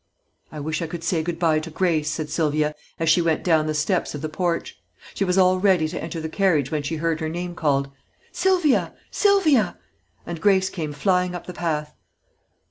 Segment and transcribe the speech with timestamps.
[0.51, 3.67] "I wish I could say good bye to Grace," said Sylvia as she went down
[3.67, 4.81] the steps of the porch.
[5.13, 7.87] She was all ready to enter the carriage when she heard her name called:
[8.31, 8.95] "Sylvia!
[9.11, 9.77] Sylvia!"
[10.25, 11.93] and Grace came flying up the path.